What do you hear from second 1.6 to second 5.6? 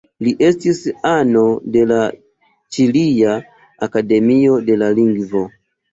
de la Ĉilia Akademio de la Lingvo.